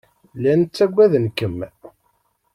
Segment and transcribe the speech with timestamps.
[0.37, 1.57] Llan ttagaden-kem.